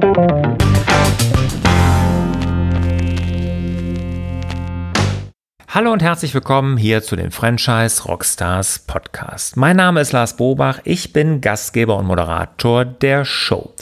[0.00, 0.31] thank you
[5.74, 9.56] Hallo und herzlich willkommen hier zu den Franchise Rockstars Podcast.
[9.56, 13.72] Mein Name ist Lars Bobach, ich bin Gastgeber und Moderator der Show.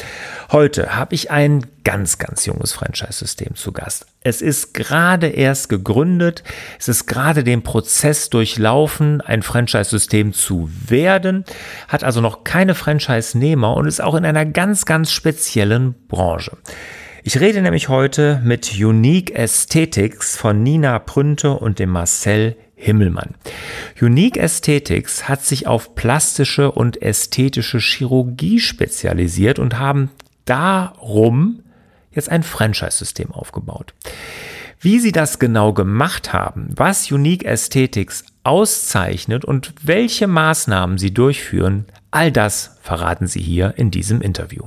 [0.52, 4.06] Heute habe ich ein ganz, ganz junges Franchise-System zu Gast.
[4.20, 6.44] Es ist gerade erst gegründet,
[6.78, 11.44] es ist gerade den Prozess durchlaufen, ein Franchise-System zu werden,
[11.88, 16.56] hat also noch keine Franchise-Nehmer und ist auch in einer ganz, ganz speziellen Branche.
[17.22, 23.34] Ich rede nämlich heute mit Unique Aesthetics von Nina Prünte und dem Marcel Himmelmann.
[24.00, 30.10] Unique Aesthetics hat sich auf plastische und ästhetische Chirurgie spezialisiert und haben
[30.46, 31.62] darum
[32.10, 33.92] jetzt ein Franchise-System aufgebaut.
[34.80, 41.84] Wie sie das genau gemacht haben, was Unique Aesthetics auszeichnet und welche Maßnahmen sie durchführen,
[42.10, 44.64] all das verraten sie hier in diesem Interview.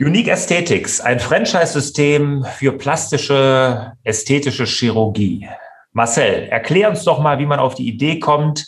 [0.00, 5.48] Unique Aesthetics, ein Franchise-System für plastische, ästhetische Chirurgie.
[5.92, 8.66] Marcel, erklär uns doch mal, wie man auf die Idee kommt,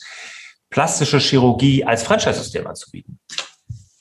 [0.71, 3.19] plastische Chirurgie als Franchise-System anzubieten.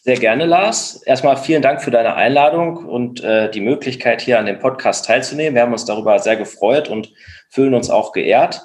[0.02, 1.02] Sehr gerne, Lars.
[1.04, 5.56] Erstmal vielen Dank für deine Einladung und äh, die Möglichkeit, hier an dem Podcast teilzunehmen.
[5.56, 7.12] Wir haben uns darüber sehr gefreut und
[7.50, 8.62] fühlen uns auch geehrt.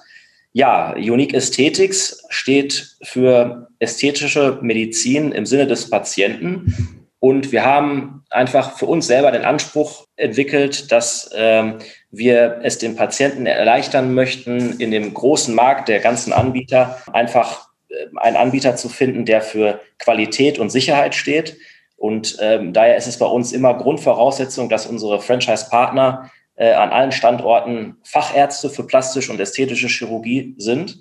[0.52, 8.78] Ja, Unique Aesthetics steht für ästhetische Medizin im Sinne des Patienten und wir haben einfach
[8.78, 11.76] für uns selber den Anspruch entwickelt, dass ähm,
[12.10, 18.06] wir es den Patienten erleichtern möchten, in dem großen Markt der ganzen Anbieter einfach äh,
[18.16, 21.58] einen Anbieter zu finden, der für Qualität und Sicherheit steht.
[21.96, 27.12] Und ähm, daher ist es bei uns immer Grundvoraussetzung, dass unsere Franchise-Partner äh, an allen
[27.12, 31.00] Standorten Fachärzte für plastische und ästhetische Chirurgie sind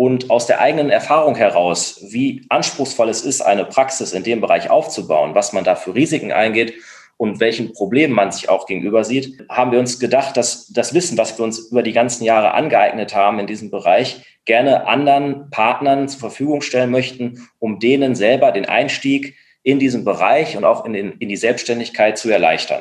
[0.00, 4.70] und aus der eigenen Erfahrung heraus, wie anspruchsvoll es ist, eine Praxis in dem Bereich
[4.70, 6.72] aufzubauen, was man da für Risiken eingeht
[7.18, 11.18] und welchen Problemen man sich auch gegenüber sieht, haben wir uns gedacht, dass das Wissen,
[11.18, 16.08] was wir uns über die ganzen Jahre angeeignet haben in diesem Bereich, gerne anderen Partnern
[16.08, 20.94] zur Verfügung stellen möchten, um denen selber den Einstieg in diesen Bereich und auch in,
[20.94, 22.80] den, in die Selbstständigkeit zu erleichtern.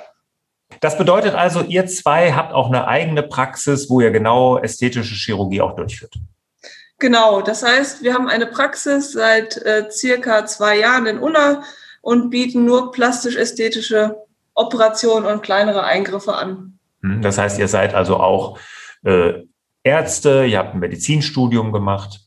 [0.79, 5.59] Das bedeutet also, ihr zwei habt auch eine eigene Praxis, wo ihr genau ästhetische Chirurgie
[5.59, 6.13] auch durchführt.
[6.99, 11.63] Genau, das heißt, wir haben eine Praxis seit äh, circa zwei Jahren in Unna
[12.01, 14.17] und bieten nur plastisch-ästhetische
[14.53, 16.77] Operationen und kleinere Eingriffe an.
[17.01, 18.59] Hm, das heißt, ihr seid also auch
[19.05, 19.43] äh,
[19.83, 22.19] Ärzte, ihr habt ein Medizinstudium gemacht.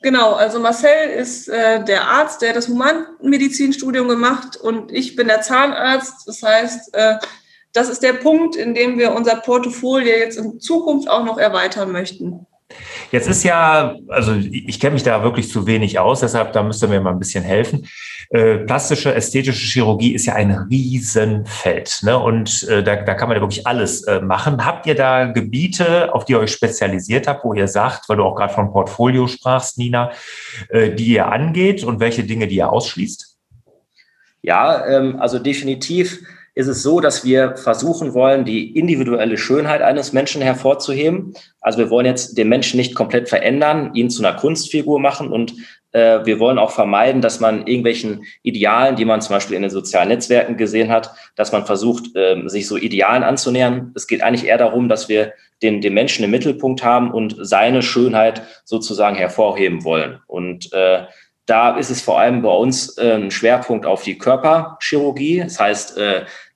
[0.00, 5.40] Genau, also Marcel ist äh, der Arzt, der das Humanmedizinstudium gemacht und ich bin der
[5.40, 6.28] Zahnarzt.
[6.28, 7.16] Das heißt, äh,
[7.72, 11.90] das ist der Punkt, in dem wir unser Portfolio jetzt in Zukunft auch noch erweitern
[11.90, 12.46] möchten.
[13.10, 16.82] Jetzt ist ja, also ich kenne mich da wirklich zu wenig aus, deshalb da müsst
[16.82, 17.88] ihr mir mal ein bisschen helfen.
[18.30, 22.00] Äh, plastische, ästhetische Chirurgie ist ja ein Riesenfeld.
[22.02, 22.18] Ne?
[22.18, 24.66] Und äh, da, da kann man ja wirklich alles äh, machen.
[24.66, 28.24] Habt ihr da Gebiete, auf die ihr euch spezialisiert habt, wo ihr sagt, weil du
[28.24, 30.10] auch gerade von Portfolio sprachst, Nina,
[30.68, 33.38] äh, die ihr angeht und welche Dinge, die ihr ausschließt?
[34.42, 36.20] Ja, ähm, also definitiv
[36.58, 41.34] ist es so, dass wir versuchen wollen, die individuelle Schönheit eines Menschen hervorzuheben.
[41.60, 45.54] Also wir wollen jetzt den Menschen nicht komplett verändern, ihn zu einer Kunstfigur machen und
[45.92, 49.70] äh, wir wollen auch vermeiden, dass man irgendwelchen Idealen, die man zum Beispiel in den
[49.70, 53.92] sozialen Netzwerken gesehen hat, dass man versucht, äh, sich so Idealen anzunähern.
[53.94, 57.82] Es geht eigentlich eher darum, dass wir den, den Menschen im Mittelpunkt haben und seine
[57.82, 60.18] Schönheit sozusagen hervorheben wollen.
[60.26, 61.04] Und äh,
[61.46, 65.40] da ist es vor allem bei uns äh, ein Schwerpunkt auf die Körperchirurgie.
[65.40, 65.98] Das heißt,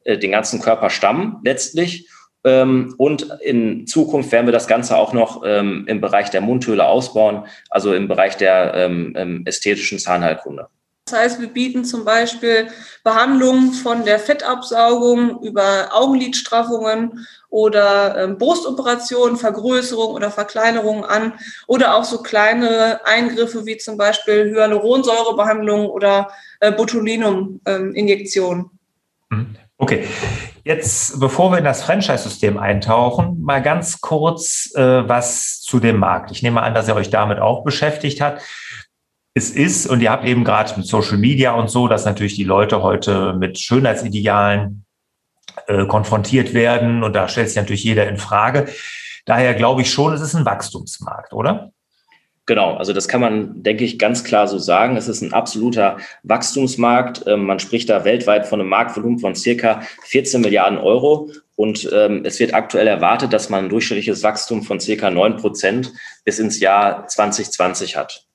[0.04, 2.08] äh, den ganzen Körperstamm letztlich.
[2.44, 6.84] Ähm, und in Zukunft werden wir das Ganze auch noch ähm, im Bereich der Mundhöhle
[6.84, 10.66] ausbauen, also im Bereich der ähm, ästhetischen Zahnheilkunde.
[11.06, 12.68] Das heißt, wir bieten zum Beispiel
[13.02, 21.32] Behandlungen von der Fettabsaugung über Augenlidstraffungen oder Brustoperationen, Vergrößerung oder Verkleinerung an
[21.66, 28.70] oder auch so kleinere Eingriffe wie zum Beispiel Hyaluronsäurebehandlung oder äh, Botulinum-Injektionen.
[29.82, 30.06] Okay,
[30.62, 36.30] jetzt bevor wir in das Franchise-System eintauchen, mal ganz kurz äh, was zu dem Markt.
[36.30, 38.42] Ich nehme an, dass ihr euch damit auch beschäftigt habt.
[39.34, 42.44] Es ist, und ihr habt eben gerade mit Social Media und so, dass natürlich die
[42.44, 44.84] Leute heute mit Schönheitsidealen
[45.66, 48.68] äh, konfrontiert werden und da stellt sich natürlich jeder in Frage.
[49.24, 51.72] Daher glaube ich schon, es ist ein Wachstumsmarkt, oder?
[52.46, 54.96] Genau, also das kann man, denke ich, ganz klar so sagen.
[54.96, 57.24] Es ist ein absoluter Wachstumsmarkt.
[57.26, 61.30] Ähm, man spricht da weltweit von einem Marktvolumen von circa 14 Milliarden Euro.
[61.54, 65.92] Und ähm, es wird aktuell erwartet, dass man ein durchschnittliches Wachstum von circa 9 Prozent
[66.24, 68.26] bis ins Jahr 2020 hat.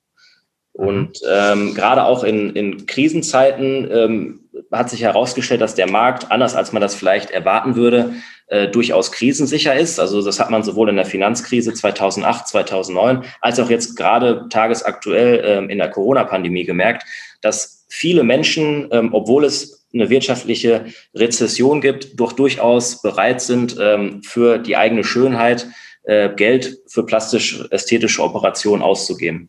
[0.72, 6.54] Und ähm, gerade auch in, in Krisenzeiten ähm, hat sich herausgestellt, dass der Markt, anders
[6.54, 8.14] als man das vielleicht erwarten würde,
[8.48, 10.00] äh, durchaus krisensicher ist.
[10.00, 15.42] Also das hat man sowohl in der Finanzkrise 2008, 2009 als auch jetzt gerade tagesaktuell
[15.44, 17.04] ähm, in der Corona-Pandemie gemerkt,
[17.40, 24.22] dass viele Menschen, ähm, obwohl es eine wirtschaftliche Rezession gibt, doch durchaus bereit sind, ähm,
[24.22, 25.66] für die eigene Schönheit
[26.02, 29.48] äh, Geld für plastisch-ästhetische Operationen auszugeben.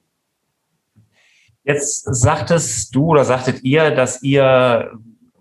[1.63, 4.92] Jetzt sagtest du oder sagtet ihr, dass ihr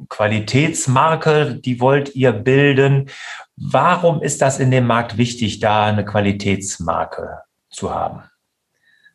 [0.08, 3.10] Qualitätsmarke, die wollt ihr bilden.
[3.56, 7.40] Warum ist das in dem Markt wichtig, da eine Qualitätsmarke
[7.70, 8.22] zu haben?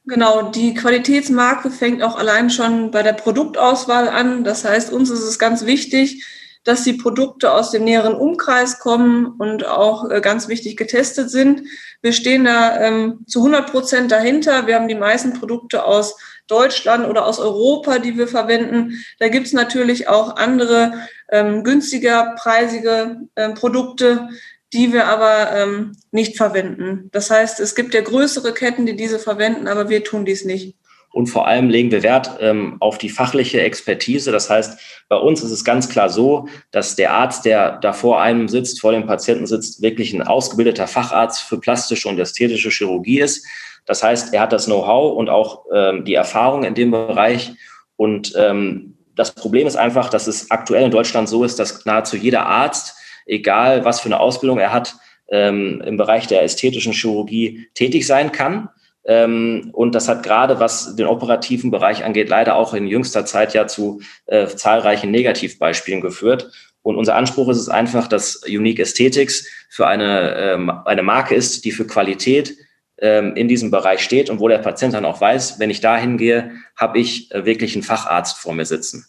[0.06, 4.44] Genau, die Qualitätsmarke fängt auch allein schon bei der Produktauswahl an.
[4.44, 6.26] Das heißt, uns ist es ganz wichtig,
[6.66, 11.64] dass die Produkte aus dem näheren Umkreis kommen und auch äh, ganz wichtig getestet sind.
[12.02, 14.68] Wir stehen da ähm, zu 100 Prozent dahinter.
[14.68, 16.16] Wir haben die meisten Produkte aus
[16.48, 19.04] Deutschland oder aus Europa, die wir verwenden.
[19.20, 20.94] Da gibt es natürlich auch andere
[21.32, 24.30] ähm, günstiger, preisige ähm, Produkte,
[24.74, 27.10] die wir aber ähm, nicht verwenden.
[27.12, 30.76] Das heißt, es gibt ja größere Ketten, die diese verwenden, aber wir tun dies nicht.
[31.14, 34.32] Und vor allem legen wir Wert ähm, auf die fachliche Expertise.
[34.32, 34.80] Das heißt,
[35.10, 38.82] bei uns ist es ganz klar so, dass der Arzt, der da vor einem sitzt,
[38.82, 43.46] vor dem Patienten sitzt, wirklich ein ausgebildeter Facharzt für plastische und ästhetische Chirurgie ist.
[43.86, 47.54] Das heißt, er hat das Know-how und auch ähm, die Erfahrung in dem Bereich.
[47.96, 52.18] Und ähm, das Problem ist einfach, dass es aktuell in Deutschland so ist, dass nahezu
[52.18, 52.96] jeder Arzt,
[53.26, 54.96] egal was für eine Ausbildung er hat,
[55.30, 58.70] ähm, im Bereich der ästhetischen Chirurgie tätig sein kann.
[59.06, 63.54] Ähm, und das hat gerade, was den operativen Bereich angeht, leider auch in jüngster Zeit
[63.54, 66.52] ja zu äh, zahlreichen Negativbeispielen geführt.
[66.82, 71.66] Und unser Anspruch ist es einfach, dass Unique Aesthetics für eine, ähm, eine Marke ist,
[71.66, 72.56] die für Qualität
[73.04, 75.98] ähm, in diesem Bereich steht und wo der Patient dann auch weiß, wenn ich da
[75.98, 79.06] hingehe, habe ich äh, wirklich einen Facharzt vor mir sitzen.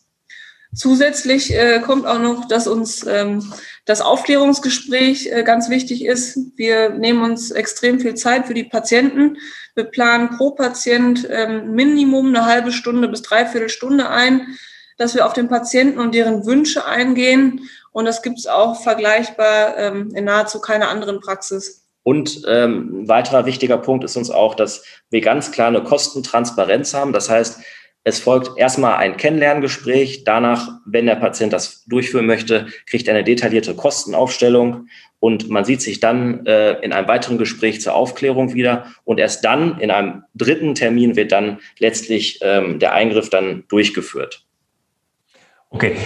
[0.75, 3.53] Zusätzlich äh, kommt auch noch, dass uns ähm,
[3.85, 6.37] das Aufklärungsgespräch äh, ganz wichtig ist.
[6.57, 9.37] Wir nehmen uns extrem viel Zeit für die Patienten.
[9.77, 14.59] Wir planen pro Patient ähm, Minimum eine halbe Stunde bis dreiviertel Stunde ein,
[14.99, 17.69] dass wir auf den Patienten und deren Wünsche eingehen.
[17.93, 21.84] Und das gibt es auch vergleichbar ähm, in nahezu keiner anderen Praxis.
[22.05, 26.95] Und ähm, ein weiterer wichtiger Punkt ist uns auch, dass wir ganz klar eine Kostentransparenz
[26.95, 27.13] haben.
[27.13, 27.61] Das heißt,
[28.07, 30.25] es folgt erstmal ein Kennenlerngespräch.
[30.25, 35.81] Danach, wenn der Patient das durchführen möchte, kriegt er eine detaillierte Kostenaufstellung und man sieht
[35.81, 38.93] sich dann äh, in einem weiteren Gespräch zur Aufklärung wieder.
[39.05, 44.44] Und erst dann, in einem dritten Termin, wird dann letztlich ähm, der Eingriff dann durchgeführt.
[45.75, 45.97] Okay,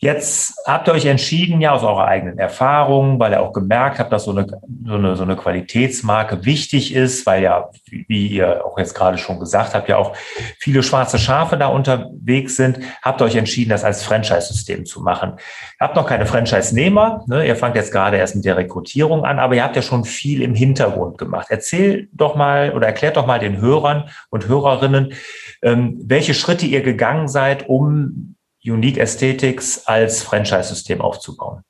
[0.00, 4.12] jetzt habt ihr euch entschieden, ja aus eurer eigenen Erfahrung, weil ihr auch gemerkt habt,
[4.12, 4.46] dass so eine,
[4.84, 9.40] so eine, so eine Qualitätsmarke wichtig ist, weil ja, wie ihr auch jetzt gerade schon
[9.40, 10.14] gesagt habt, ja auch
[10.58, 15.36] viele schwarze Schafe da unterwegs sind, habt ihr euch entschieden, das als Franchise-System zu machen.
[15.80, 17.46] Ihr habt noch keine Franchise-Nehmer, ne?
[17.46, 20.42] ihr fangt jetzt gerade erst mit der Rekrutierung an, aber ihr habt ja schon viel
[20.42, 21.46] im Hintergrund gemacht.
[21.48, 25.14] Erzähl doch mal oder erklärt doch mal den Hörern und Hörerinnen,
[25.62, 28.33] ähm, welche Schritte ihr gegangen seid, um
[28.64, 31.62] Unique Aesthetics als Franchise-System aufzubauen?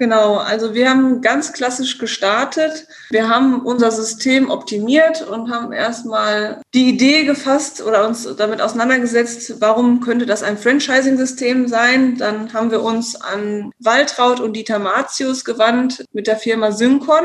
[0.00, 2.86] Genau, also wir haben ganz klassisch gestartet.
[3.10, 9.60] Wir haben unser System optimiert und haben erstmal die Idee gefasst oder uns damit auseinandergesetzt,
[9.60, 12.16] warum könnte das ein Franchising-System sein.
[12.16, 17.24] Dann haben wir uns an Waltraud und Dieter Matius gewandt mit der Firma Syncon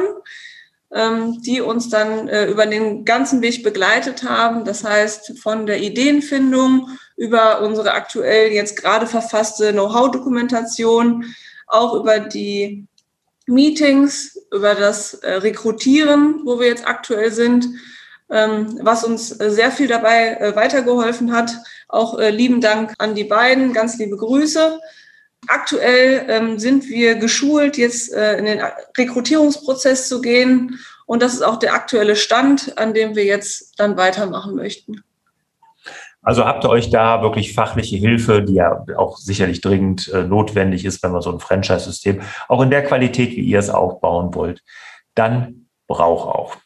[0.91, 4.65] die uns dann äh, über den ganzen Weg begleitet haben.
[4.65, 11.25] Das heißt, von der Ideenfindung über unsere aktuell jetzt gerade verfasste Know-how-Dokumentation,
[11.67, 12.87] auch über die
[13.47, 17.67] Meetings, über das äh, Rekrutieren, wo wir jetzt aktuell sind,
[18.29, 21.51] ähm, was uns sehr viel dabei äh, weitergeholfen hat.
[21.87, 24.79] Auch lieben Dank an die beiden, ganz liebe Grüße.
[25.47, 28.61] Aktuell ähm, sind wir geschult, jetzt äh, in den
[28.97, 30.79] Rekrutierungsprozess zu gehen.
[31.05, 35.03] Und das ist auch der aktuelle Stand, an dem wir jetzt dann weitermachen möchten.
[36.25, 40.83] Also habt ihr euch da wirklich fachliche Hilfe, die ja auch sicherlich dringend äh, notwendig
[40.83, 44.63] ist, wenn man so ein Franchise-System auch in der Qualität, wie ihr es aufbauen wollt,
[45.13, 46.57] dann braucht auch.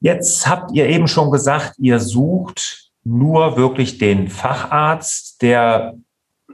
[0.00, 5.94] Jetzt habt ihr eben schon gesagt, ihr sucht nur wirklich den Facharzt, der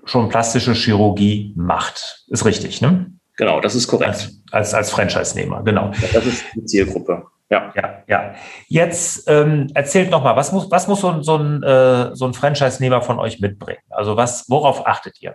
[0.06, 2.24] schon plastische Chirurgie macht.
[2.28, 3.12] Ist richtig, ne?
[3.36, 4.08] Genau, das ist korrekt.
[4.08, 5.90] Als, als, als Franchise-Nehmer, genau.
[6.12, 7.24] Das ist die Zielgruppe.
[7.50, 8.34] Ja, ja, ja.
[8.66, 12.26] Jetzt ähm, erzählt noch mal, was muss, was muss so, ein, so ein, äh, so
[12.26, 13.82] ein Franchise-Nehmer von euch mitbringen?
[13.90, 15.34] Also was, worauf achtet ihr?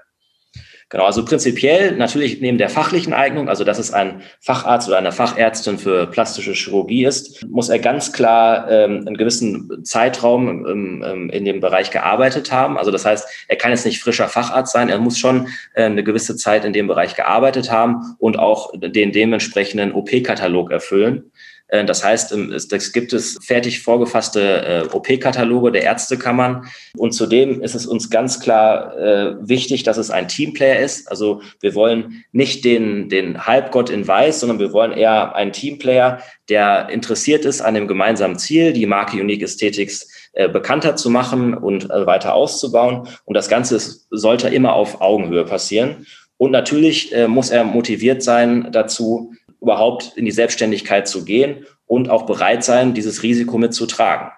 [0.91, 5.13] Genau, also prinzipiell natürlich neben der fachlichen Eignung, also dass es ein Facharzt oder eine
[5.13, 11.29] Fachärztin für plastische Chirurgie ist, muss er ganz klar ähm, einen gewissen Zeitraum ähm, ähm,
[11.29, 12.77] in dem Bereich gearbeitet haben.
[12.77, 16.03] Also das heißt, er kann jetzt nicht frischer Facharzt sein, er muss schon äh, eine
[16.03, 21.30] gewisse Zeit in dem Bereich gearbeitet haben und auch den dementsprechenden OP-Katalog erfüllen.
[21.71, 26.67] Äh, das heißt, ähm, es gibt es fertig vorgefasste äh, OP-Kataloge der Ärztekammern.
[26.95, 31.09] Und zudem ist es uns ganz klar äh, wichtig, dass es ein Teamplayer ist.
[31.09, 36.19] Also wir wollen nicht den, den Halbgott in Weiß, sondern wir wollen eher einen Teamplayer,
[36.49, 40.09] der interessiert ist an dem gemeinsamen Ziel, die Marke Unique Aesthetics
[40.53, 43.07] bekannter zu machen und weiter auszubauen.
[43.25, 46.05] Und das Ganze sollte immer auf Augenhöhe passieren.
[46.37, 52.25] Und natürlich muss er motiviert sein dazu, überhaupt in die Selbstständigkeit zu gehen und auch
[52.25, 54.31] bereit sein, dieses Risiko mitzutragen.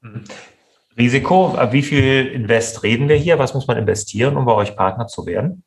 [0.00, 0.24] Mhm.
[0.96, 3.38] Risiko, wie viel Invest reden wir hier?
[3.38, 5.62] Was muss man investieren, um bei euch Partner zu werden?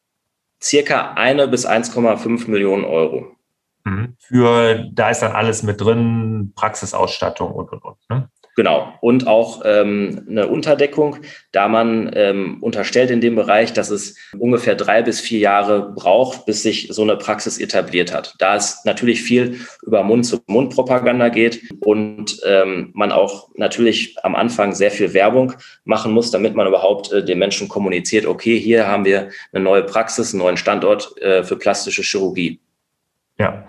[0.62, 3.27] Circa eine bis 1,5 Millionen Euro.
[3.86, 4.15] Mhm.
[4.19, 7.98] Für, da ist dann alles mit drin, Praxisausstattung und, und, und.
[8.10, 8.29] Ne?
[8.55, 8.93] Genau.
[9.00, 11.17] Und auch ähm, eine Unterdeckung,
[11.51, 16.46] da man ähm, unterstellt in dem Bereich, dass es ungefähr drei bis vier Jahre braucht,
[16.46, 18.36] bis sich so eine Praxis etabliert hat.
[18.39, 24.91] Da es natürlich viel über Mund-zu-Mund-Propaganda geht und ähm, man auch natürlich am Anfang sehr
[24.91, 25.53] viel Werbung
[25.86, 29.84] machen muss, damit man überhaupt äh, den Menschen kommuniziert, okay, hier haben wir eine neue
[29.84, 32.60] Praxis, einen neuen Standort äh, für plastische Chirurgie.
[33.39, 33.65] Ja.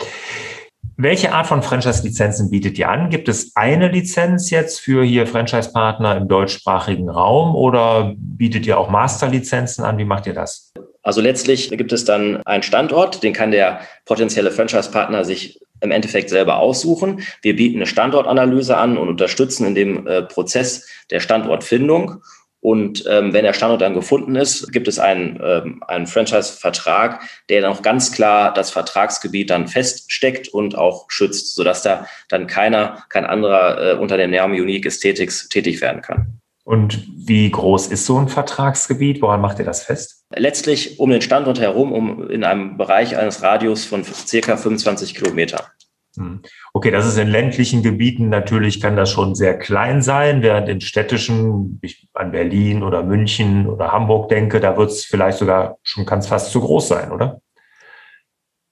[1.02, 3.11] Welche Art von Franchise-Lizenzen bietet ihr an?
[3.11, 8.88] Gibt es eine Lizenz jetzt für hier Franchise-Partner im deutschsprachigen Raum oder bietet ihr auch
[8.88, 9.99] Master-Lizenzen an?
[9.99, 10.73] Wie macht ihr das?
[11.02, 16.30] Also letztlich gibt es dann einen Standort, den kann der potenzielle Franchise-Partner sich im Endeffekt
[16.30, 17.23] selber aussuchen.
[17.42, 22.23] Wir bieten eine Standortanalyse an und unterstützen in dem äh, Prozess der Standortfindung.
[22.62, 27.61] Und ähm, wenn der Standort dann gefunden ist, gibt es einen, ähm, einen Franchise-Vertrag, der
[27.61, 33.04] dann auch ganz klar das Vertragsgebiet dann feststeckt und auch schützt, sodass da dann keiner,
[33.09, 36.38] kein anderer äh, unter dem Namen Unique Aesthetics tätig werden kann.
[36.62, 39.21] Und wie groß ist so ein Vertragsgebiet?
[39.21, 40.23] Woran macht ihr das fest?
[40.33, 45.73] Letztlich um den Standort herum, um in einem Bereich eines Radius von circa 25 Kilometer.
[46.16, 46.42] Hm.
[46.75, 50.81] Okay, das ist in ländlichen Gebieten natürlich, kann das schon sehr klein sein, während in
[50.81, 56.04] städtischen, ich an Berlin oder München oder Hamburg denke, da wird es vielleicht sogar schon
[56.04, 57.40] ganz fast zu groß sein, oder?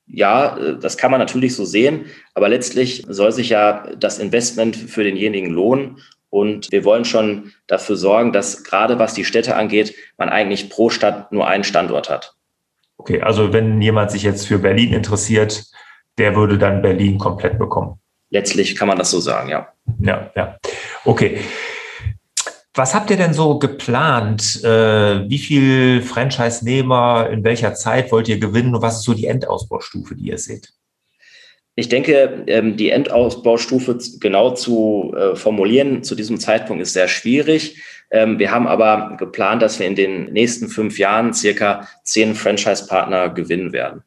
[0.07, 5.05] Ja, das kann man natürlich so sehen, aber letztlich soll sich ja das Investment für
[5.05, 5.99] denjenigen lohnen
[6.31, 10.91] und wir wollen schon dafür sorgen, dass gerade was die Städte angeht, man eigentlich pro
[10.91, 12.35] Stadt nur einen Standort hat.
[12.97, 15.65] Okay, also wenn jemand sich jetzt für Berlin interessiert,
[16.19, 18.01] der würde dann Berlin komplett bekommen.
[18.31, 19.69] Letztlich kann man das so sagen, ja.
[20.01, 20.57] Ja, ja.
[21.05, 21.41] Okay.
[22.75, 24.63] Was habt ihr denn so geplant?
[24.63, 29.27] Äh, wie viel Franchise-Nehmer in welcher Zeit wollt ihr gewinnen und was ist so die
[29.27, 30.73] Endausbaustufe, die ihr seht?
[31.75, 37.83] Ich denke, ähm, die Endausbaustufe genau zu äh, formulieren zu diesem Zeitpunkt ist sehr schwierig.
[38.11, 43.31] Ähm, wir haben aber geplant, dass wir in den nächsten fünf Jahren circa zehn Franchise-Partner
[43.31, 44.03] gewinnen werden.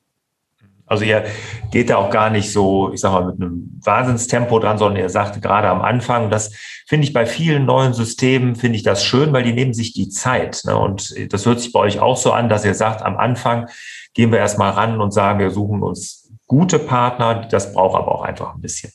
[0.86, 1.26] Also ihr
[1.72, 5.10] geht da auch gar nicht so, ich sag mal, mit einem Wahnsinnstempo dran, sondern ihr
[5.10, 6.54] sagt gerade am Anfang, das
[6.88, 10.10] finde ich bei vielen neuen Systemen, finde ich das schön, weil die nehmen sich die
[10.10, 10.62] Zeit.
[10.66, 10.78] Ne?
[10.78, 13.70] Und das hört sich bei euch auch so an, dass ihr sagt, am Anfang
[14.14, 17.48] gehen wir erstmal ran und sagen, wir suchen uns gute Partner.
[17.50, 18.92] Das braucht aber auch einfach ein bisschen.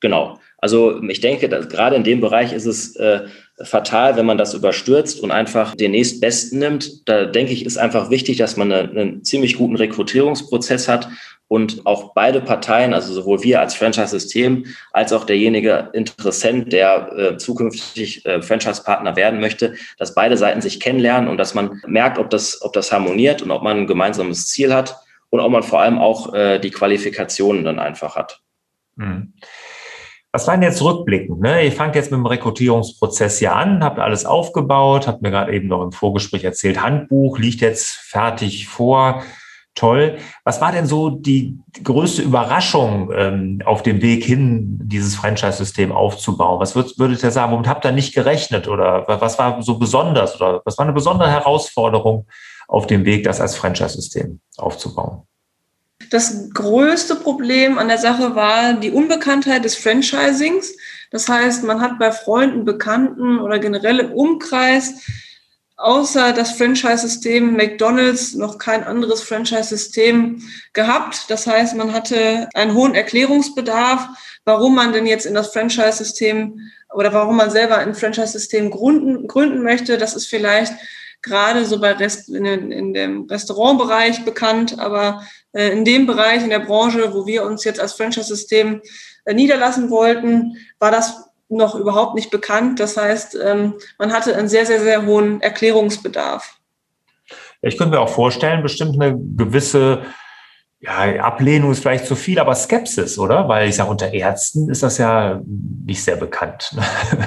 [0.00, 0.38] Genau.
[0.58, 3.26] Also ich denke, gerade in dem Bereich ist es äh,
[3.62, 7.08] fatal, wenn man das überstürzt und einfach den nächstbesten nimmt.
[7.08, 11.08] Da denke ich, ist einfach wichtig, dass man eine, einen ziemlich guten Rekrutierungsprozess hat
[11.48, 17.36] und auch beide Parteien, also sowohl wir als Franchise-System als auch derjenige Interessent, der äh,
[17.36, 22.30] zukünftig äh, Franchise-Partner werden möchte, dass beide Seiten sich kennenlernen und dass man merkt, ob
[22.30, 24.96] das, ob das harmoniert und ob man ein gemeinsames Ziel hat
[25.30, 28.40] und ob man vor allem auch äh, die Qualifikationen dann einfach hat.
[28.96, 29.34] Mhm.
[30.36, 31.40] Was waren jetzt rückblickend?
[31.40, 31.64] Ne?
[31.64, 35.66] Ihr fangt jetzt mit dem Rekrutierungsprozess hier an, habt alles aufgebaut, habt mir gerade eben
[35.66, 39.22] noch im Vorgespräch erzählt, Handbuch liegt jetzt fertig vor.
[39.74, 40.18] Toll.
[40.44, 46.60] Was war denn so die größte Überraschung ähm, auf dem Weg hin, dieses Franchise-System aufzubauen?
[46.60, 47.52] Was würd, würdet ihr sagen?
[47.52, 48.68] Womit habt ihr nicht gerechnet?
[48.68, 50.38] Oder was war so besonders?
[50.38, 52.26] Oder was war eine besondere Herausforderung
[52.68, 55.22] auf dem Weg, das als Franchise-System aufzubauen?
[56.10, 60.76] Das größte Problem an der Sache war die Unbekanntheit des Franchisings.
[61.10, 64.94] Das heißt, man hat bei Freunden, Bekannten oder generell im Umkreis
[65.76, 71.26] außer das Franchise-System McDonald's noch kein anderes Franchise-System gehabt.
[71.28, 74.08] Das heißt, man hatte einen hohen Erklärungsbedarf,
[74.44, 76.60] warum man denn jetzt in das Franchise-System
[76.94, 79.98] oder warum man selber ein Franchise-System gründen, gründen möchte.
[79.98, 80.72] Das ist vielleicht
[81.20, 86.60] gerade so bei Rest, in, in dem Restaurantbereich bekannt, aber in dem Bereich, in der
[86.60, 88.82] Branche, wo wir uns jetzt als Franchise-System
[89.24, 92.80] äh, niederlassen wollten, war das noch überhaupt nicht bekannt.
[92.80, 96.58] Das heißt, ähm, man hatte einen sehr, sehr, sehr hohen Erklärungsbedarf.
[97.62, 100.02] Ich könnte mir auch vorstellen, bestimmt eine gewisse
[100.80, 103.48] ja, Ablehnung ist vielleicht zu viel, aber Skepsis, oder?
[103.48, 106.76] Weil ich sage, unter Ärzten ist das ja nicht sehr bekannt.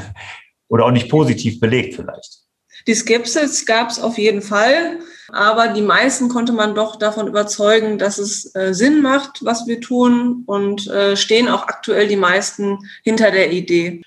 [0.68, 2.40] oder auch nicht positiv belegt vielleicht.
[2.88, 5.00] Die Skepsis gab es auf jeden Fall,
[5.32, 9.82] aber die meisten konnte man doch davon überzeugen, dass es äh, Sinn macht, was wir
[9.82, 14.02] tun und äh, stehen auch aktuell die meisten hinter der Idee.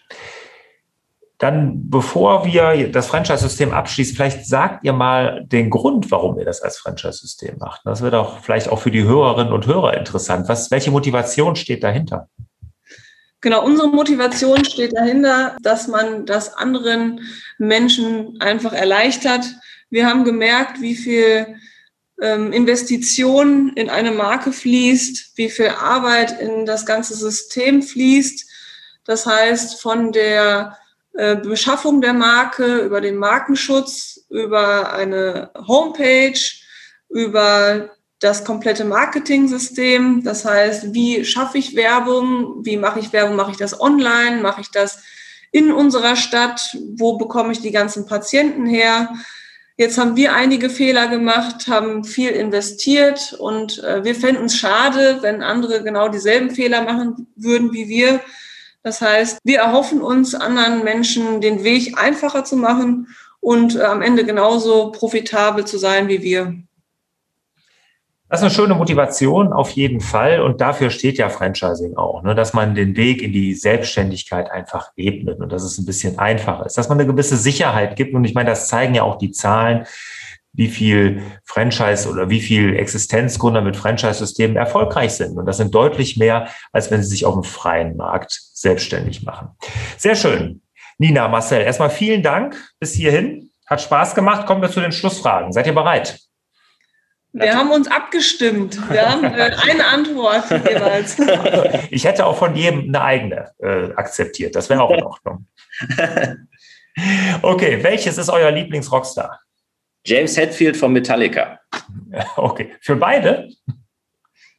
[1.38, 6.62] Dann, bevor wir das Franchise-System abschließen, vielleicht sagt ihr mal den Grund, warum ihr das
[6.62, 7.80] als Franchise-System macht.
[7.84, 10.48] Das wird auch vielleicht auch für die Hörerinnen und Hörer interessant.
[10.48, 12.28] Was, welche Motivation steht dahinter?
[13.40, 17.20] Genau, unsere Motivation steht dahinter, dass man das anderen
[17.58, 19.44] Menschen einfach erleichtert.
[19.92, 21.60] Wir haben gemerkt, wie viel
[22.18, 28.50] ähm, Investition in eine Marke fließt, wie viel Arbeit in das ganze System fließt.
[29.04, 30.78] Das heißt, von der
[31.12, 36.40] äh, Beschaffung der Marke über den Markenschutz, über eine Homepage,
[37.10, 40.24] über das komplette Marketing-System.
[40.24, 42.64] Das heißt, wie schaffe ich Werbung?
[42.64, 43.36] Wie mache ich Werbung?
[43.36, 44.40] Mache ich das online?
[44.40, 45.02] Mache ich das
[45.50, 46.78] in unserer Stadt?
[46.94, 49.10] Wo bekomme ich die ganzen Patienten her?
[49.78, 55.18] Jetzt haben wir einige Fehler gemacht, haben viel investiert und äh, wir fänden es schade,
[55.22, 58.20] wenn andere genau dieselben Fehler machen würden wie wir.
[58.82, 63.08] Das heißt, wir erhoffen uns, anderen Menschen den Weg einfacher zu machen
[63.40, 66.54] und äh, am Ende genauso profitabel zu sein wie wir.
[68.32, 70.40] Das ist eine schöne Motivation auf jeden Fall.
[70.40, 72.34] Und dafür steht ja Franchising auch, ne?
[72.34, 76.64] dass man den Weg in die Selbstständigkeit einfach ebnet und dass es ein bisschen einfacher
[76.64, 78.14] ist, dass man eine gewisse Sicherheit gibt.
[78.14, 79.84] Und ich meine, das zeigen ja auch die Zahlen,
[80.54, 85.36] wie viel Franchise oder wie viel Existenzgründer mit Franchise-Systemen erfolgreich sind.
[85.36, 89.48] Und das sind deutlich mehr, als wenn sie sich auf dem freien Markt selbstständig machen.
[89.98, 90.62] Sehr schön.
[90.96, 93.50] Nina, Marcel, erstmal vielen Dank bis hierhin.
[93.66, 94.46] Hat Spaß gemacht.
[94.46, 95.52] Kommen wir zu den Schlussfragen.
[95.52, 96.18] Seid ihr bereit?
[97.32, 98.78] Wir haben uns abgestimmt.
[98.90, 101.16] Wir haben äh, eine Antwort jeweils.
[101.90, 104.54] Ich hätte auch von jedem eine eigene äh, akzeptiert.
[104.54, 105.46] Das wäre auch in Ordnung.
[107.40, 109.40] Okay, welches ist euer Lieblingsrockstar?
[110.04, 111.58] James Hetfield von Metallica.
[112.36, 113.48] Okay, für beide?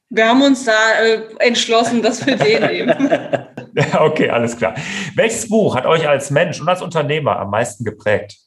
[0.10, 3.48] Wir haben uns da äh, entschlossen, dass wir den nehmen.
[4.00, 4.74] Okay, alles klar.
[5.16, 8.43] Welches Buch hat euch als Mensch und als Unternehmer am meisten geprägt?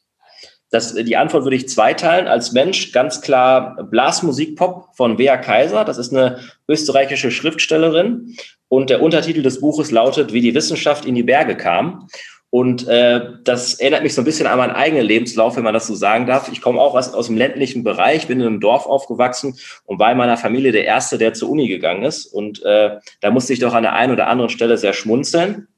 [0.77, 2.29] Das, die Antwort würde ich zweiteilen.
[2.29, 5.87] Als Mensch ganz klar Blasmusik-Pop von Bea Kaiser.
[5.87, 8.37] Das ist eine österreichische Schriftstellerin.
[8.69, 12.09] Und der Untertitel des Buches lautet, wie die Wissenschaft in die Berge kam.
[12.51, 15.87] Und äh, das erinnert mich so ein bisschen an meinen eigenen Lebenslauf, wenn man das
[15.87, 16.51] so sagen darf.
[16.53, 20.13] Ich komme auch aus, aus dem ländlichen Bereich, bin in einem Dorf aufgewachsen und war
[20.13, 22.27] in meiner Familie der Erste, der zur Uni gegangen ist.
[22.27, 25.69] Und äh, da musste ich doch an der einen oder anderen Stelle sehr schmunzeln.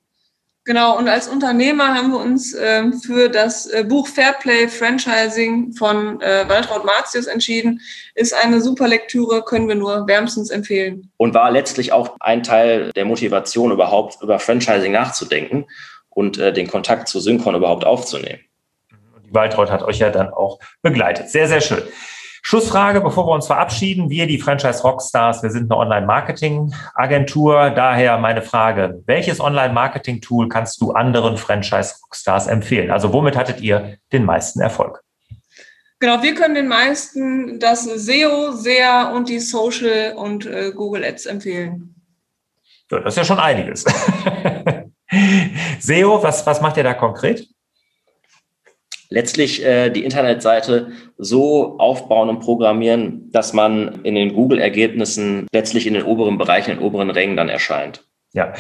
[0.69, 6.21] Genau, und als Unternehmer haben wir uns äh, für das äh, Buch Fairplay Franchising von
[6.21, 7.81] äh, Waltraud Martius entschieden.
[8.15, 11.11] Ist eine super Lektüre, können wir nur wärmstens empfehlen.
[11.17, 15.65] Und war letztlich auch ein Teil der Motivation, überhaupt über Franchising nachzudenken
[16.11, 18.41] und äh, den Kontakt zu Synchron überhaupt aufzunehmen.
[19.17, 21.31] Und die Waltraud hat euch ja dann auch begleitet.
[21.31, 21.83] Sehr, sehr schön.
[22.43, 24.11] Schlussfrage, bevor wir uns verabschieden.
[24.11, 27.71] Wir, die Franchise Rockstars, wir sind eine Online-Marketing-Agentur.
[27.71, 32.91] Daher meine Frage, welches Online-Marketing-Tool kannst du anderen Franchise Rockstars empfehlen?
[32.91, 35.03] Also womit hattet ihr den meisten Erfolg?
[36.01, 41.27] Genau, wir können den meisten das SEO, SEA und die Social und äh, Google Ads
[41.27, 41.97] empfehlen.
[42.91, 43.85] Ja, das ist ja schon einiges.
[45.81, 47.49] SEO, was, was macht ihr da konkret?
[49.09, 55.95] Letztlich äh, die Internetseite so aufbauen und programmieren, dass man in den Google-Ergebnissen letztlich in
[55.95, 58.08] den oberen Bereichen, in den oberen Rängen dann erscheint.
[58.35, 58.53] Ja,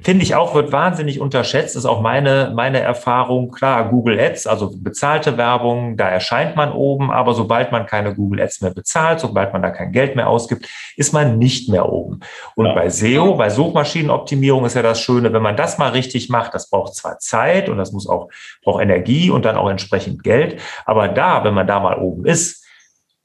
[0.00, 3.50] finde ich auch, wird wahnsinnig unterschätzt, ist auch meine, meine Erfahrung.
[3.50, 8.40] Klar, Google Ads, also bezahlte Werbung, da erscheint man oben, aber sobald man keine Google
[8.40, 12.20] Ads mehr bezahlt, sobald man da kein Geld mehr ausgibt, ist man nicht mehr oben.
[12.54, 12.74] Und ja.
[12.74, 16.70] bei SEO, bei Suchmaschinenoptimierung ist ja das Schöne, wenn man das mal richtig macht, das
[16.70, 18.28] braucht zwar Zeit und das muss auch,
[18.62, 22.67] braucht Energie und dann auch entsprechend Geld, aber da, wenn man da mal oben ist,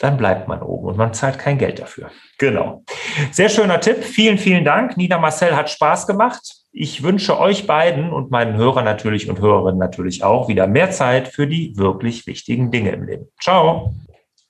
[0.04, 2.12] dann bleibt man oben und man zahlt kein Geld dafür.
[2.38, 2.84] Genau.
[3.32, 4.04] Sehr schöner Tipp.
[4.04, 4.98] Vielen, vielen Dank.
[4.98, 6.42] Nina Marcel hat Spaß gemacht.
[6.74, 11.30] Ich wünsche euch beiden und meinen Hörern natürlich und Hörerinnen natürlich auch wieder mehr Zeit
[11.30, 13.28] für die wirklich wichtigen Dinge im Leben.
[13.42, 13.94] Ciao.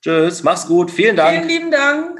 [0.02, 0.90] Tschüss, mach's gut.
[0.90, 1.46] Vielen Dank.
[1.46, 2.20] Vielen lieben Dank.